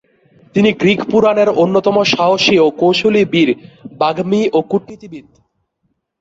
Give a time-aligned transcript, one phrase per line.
[0.55, 3.49] তিনি গ্রিক পুরাণের অন্যতম সাহসী ও কৌশলী বীর,
[3.99, 5.25] বাগ্মী ও কূটনীতিবিদ।